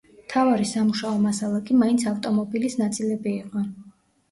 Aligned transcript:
მთავარი 0.19 0.63
სამუშაო 0.69 1.19
მასალა 1.25 1.61
კი 1.69 1.77
მაინც 1.83 2.07
ავტომობილის 2.15 2.79
ნაწილები 2.83 3.39
იყო. 3.45 3.67